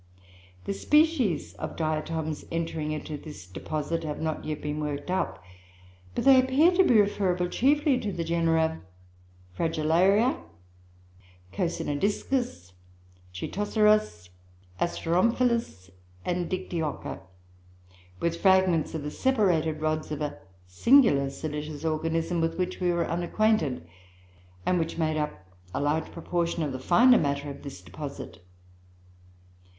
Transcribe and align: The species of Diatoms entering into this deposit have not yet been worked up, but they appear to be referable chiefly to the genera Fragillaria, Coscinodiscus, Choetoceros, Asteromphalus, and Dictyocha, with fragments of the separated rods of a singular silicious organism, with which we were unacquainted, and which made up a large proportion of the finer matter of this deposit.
The 0.65 0.73
species 0.73 1.53
of 1.59 1.75
Diatoms 1.75 2.43
entering 2.51 2.91
into 2.91 3.17
this 3.19 3.45
deposit 3.45 4.03
have 4.03 4.19
not 4.19 4.43
yet 4.43 4.59
been 4.63 4.79
worked 4.79 5.11
up, 5.11 5.43
but 6.15 6.23
they 6.25 6.39
appear 6.39 6.71
to 6.71 6.83
be 6.83 6.99
referable 6.99 7.47
chiefly 7.47 7.99
to 7.99 8.11
the 8.11 8.23
genera 8.23 8.81
Fragillaria, 9.55 10.41
Coscinodiscus, 11.53 12.71
Choetoceros, 13.31 14.31
Asteromphalus, 14.79 15.91
and 16.25 16.49
Dictyocha, 16.49 17.19
with 18.19 18.41
fragments 18.41 18.95
of 18.95 19.03
the 19.03 19.11
separated 19.11 19.81
rods 19.81 20.09
of 20.11 20.19
a 20.21 20.39
singular 20.65 21.29
silicious 21.29 21.85
organism, 21.85 22.41
with 22.41 22.57
which 22.57 22.79
we 22.79 22.91
were 22.91 23.05
unacquainted, 23.05 23.87
and 24.65 24.79
which 24.79 24.97
made 24.97 25.17
up 25.17 25.45
a 25.75 25.79
large 25.79 26.11
proportion 26.11 26.63
of 26.63 26.71
the 26.71 26.79
finer 26.79 27.19
matter 27.19 27.51
of 27.51 27.61
this 27.61 27.81
deposit. 27.83 28.43